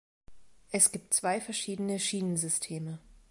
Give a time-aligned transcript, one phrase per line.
[0.71, 2.97] Es gibt zwei verschiedene Schienen-Systeme.